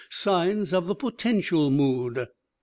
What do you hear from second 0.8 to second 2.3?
the Potential mood."